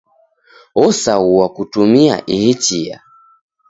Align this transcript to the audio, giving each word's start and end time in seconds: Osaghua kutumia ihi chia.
Osaghua 0.83 1.47
kutumia 1.55 2.15
ihi 2.35 2.51
chia. 2.63 2.97